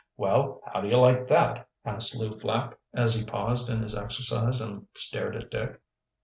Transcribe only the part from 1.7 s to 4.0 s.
asked Lew Flapp, as he paused in his